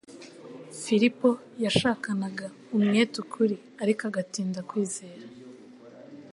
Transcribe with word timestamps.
Filipo 0.83 1.29
yashakanaga 1.63 2.47
umwete 2.75 3.15
ukuri, 3.23 3.55
ariko 3.83 4.01
agatinda 4.09 4.59
kwizera. 4.69 5.25